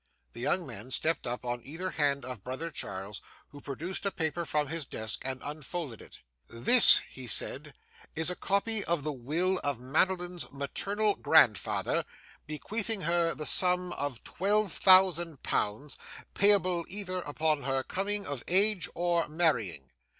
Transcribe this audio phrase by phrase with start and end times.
[0.33, 4.45] The young men stepped up on either hand of brother Charles, who produced a paper
[4.45, 6.21] from his desk, and unfolded it.
[6.49, 7.75] 'This,' he said,
[8.15, 12.03] 'is a copy of the will of Madeline's maternal grandfather,
[12.47, 15.97] bequeathing her the sum of twelve thousand pounds,
[16.33, 19.91] payable either upon her coming of age or marrying.